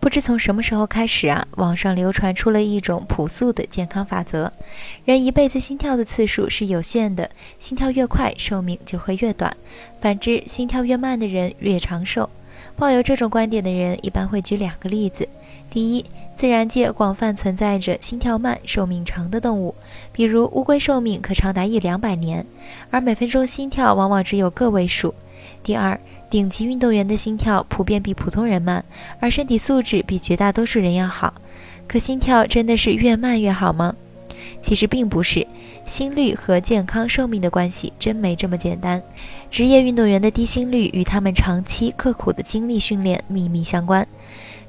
[0.00, 4.50] 不知从什么时候开始啊，网上流传出了一种朴素的健康法则：
[5.04, 9.52] 人一辈子心跳的次数是有限的，心跳越快，寿命就会越短；
[10.00, 12.28] 反之，心跳越慢的人越长寿。
[12.76, 15.28] 抱有这种观点的人一般会举两个例子：
[15.68, 19.74] 第一，自然界广泛存在着心跳慢、寿命长的动物，
[20.12, 22.44] 比如乌龟寿命可长达一两百年，
[22.90, 25.12] 而每分钟心跳往往只有个位数；
[25.62, 28.84] 第二，顶级运动员的心跳普遍比普通人慢，
[29.18, 31.34] 而身体素质比绝大多数人要好。
[31.88, 33.94] 可心跳真的是越慢越好吗？
[34.62, 35.46] 其实并不是，
[35.86, 39.02] 心率和健康寿命的关系真没这么简单。
[39.50, 44.06] 职业运动员的低心率与他们长期刻苦的精力训练密密相关。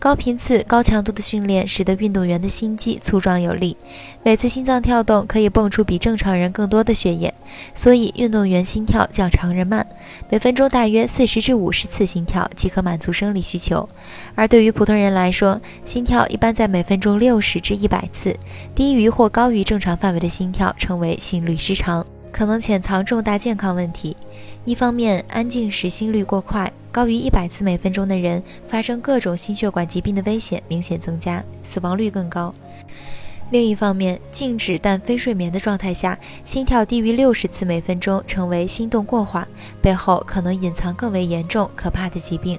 [0.00, 3.76] 高频次、高强度的训练使得运动员的心肌粗壮有力，
[4.22, 7.34] 每次心脏跳动可以泵出比正常人更多的血液，
[7.74, 9.84] 所以运动员心跳较常人慢，
[10.30, 13.88] 每分钟大约四十至五十次心跳即可满足生理需求。
[14.36, 18.36] 而对于普通人来说，心跳一般在每分钟六十至一百次，
[18.76, 24.16] 低于或高于正常范围的心跳称为心律失常，可能潜藏重大健康问题。
[24.64, 32.52] 一方面，安静时心率过快，高于一百次每分钟的人，发生各种心血管疾病的危险明显增加，死亡率更高；
[33.50, 39.46] 另一方面，静止但非睡眠的状态下，心跳低于六十次每分钟，成为心动过缓，
[39.80, 42.58] 背后可能隐藏更为严重可怕的疾病。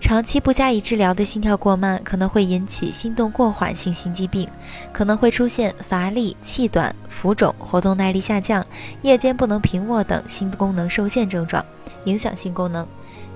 [0.00, 4.48] 长期不加以治疗的心跳过慢，可能会引起心动过缓性心肌病，
[4.92, 8.64] 可能会出现乏力、气短、浮肿、活动耐力下降、
[9.02, 11.62] 夜间不能平卧等心功能受限症状，
[12.04, 12.86] 影响性功能。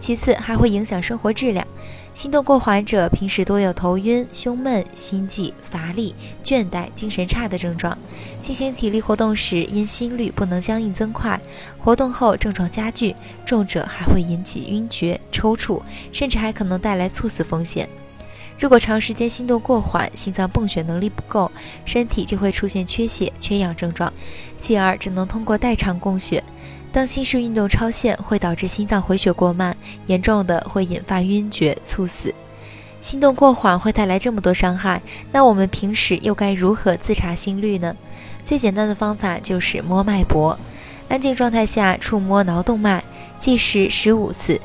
[0.05, 1.67] 其次，还会影响生活质量。
[2.13, 7.97] 心动过缓者平时多有头晕、胸闷、心悸、乏力、倦怠、精神差的症状。
[8.43, 11.41] 进行体力活动时，因心率不能相应增快，
[11.79, 13.17] 活动后症状加剧，
[13.47, 15.81] 重者还会引起晕厥、抽搐，
[16.13, 17.89] 甚至还可能带来猝死风险。
[18.59, 21.51] 如果长时间心动过缓，心脏泵血能力不够，
[21.87, 24.13] 身体就会出现缺血、缺氧症状，
[24.61, 26.45] 继而只能通过代偿供血。
[26.95, 32.33] 当心室运动超限，会导致心脏回血过慢，严重的会引发晕厥、猝死。
[33.03, 35.03] 心动过缓会带来这么多伤害，
[35.33, 37.97] 那我们平时又该如何自查心率呢？
[38.45, 40.57] 最简单的方法就是摸脉搏，
[41.09, 43.03] 安静状态下触摸脑动脉，
[43.41, 44.61] 计时十五次。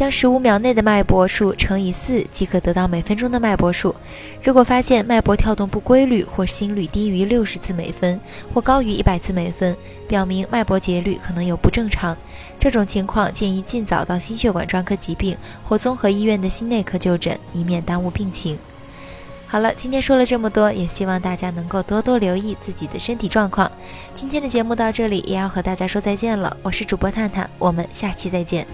[0.00, 3.94] 将十五秒内的脉搏数乘以四，即可得到每分钟的脉搏数。
[4.42, 8.18] 如果发现脉搏跳动不规律，或心率低于六十次每分，
[8.54, 9.76] 或高于一百次每分，
[10.08, 12.16] 表明脉搏节律可能有不正常。
[12.58, 15.36] 这种情况建议尽早到心血管专科疾病
[15.68, 18.56] 或综合医院的心内科就诊，以免耽误病情。
[19.48, 23.70] 好了，今天说了这么多，也希望大家能够多多留意自己的身体状况。
[24.14, 26.56] 今天的节目到这里，也要和大家说再见了。
[26.62, 28.66] 我是主播探探，我们下期再见。